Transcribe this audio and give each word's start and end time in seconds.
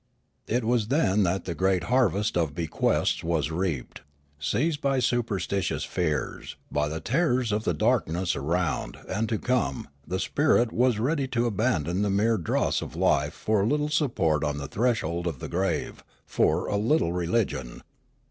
It 0.47 0.63
was 0.63 0.87
then 0.87 1.21
that 1.21 1.45
the 1.45 1.53
great 1.53 1.83
har 1.83 2.09
vest 2.09 2.35
of 2.35 2.55
bequests 2.55 3.23
was 3.23 3.51
reaped; 3.51 4.01
seized 4.39 4.81
by 4.81 4.97
superstitious 4.97 5.83
fears, 5.83 6.55
by 6.71 6.87
the 6.89 6.99
terrors 6.99 7.51
of 7.51 7.65
the 7.65 7.75
darkness 7.75 8.35
around 8.35 8.97
and 9.07 9.29
to 9.29 9.37
come, 9.37 9.89
the 10.07 10.19
spirit 10.19 10.71
was 10.71 10.97
ready 10.97 11.27
to 11.27 11.45
abandon 11.45 12.01
the 12.01 12.09
mere 12.09 12.37
dross 12.39 12.81
of 12.81 12.95
Hfe 12.95 13.31
for 13.31 13.61
a 13.61 13.67
little 13.67 13.89
support 13.89 14.43
on 14.43 14.57
the 14.57 14.67
threshold 14.67 15.27
of 15.27 15.37
the 15.37 15.47
grave, 15.47 16.03
for 16.25 16.65
a 16.65 16.77
little 16.77 17.13
religion. 17.13 17.83